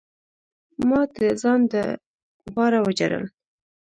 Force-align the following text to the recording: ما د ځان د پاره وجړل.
ما 0.89 1.01
د 1.15 1.17
ځان 1.41 1.59
د 1.71 1.73
پاره 2.53 2.79
وجړل. 2.87 3.25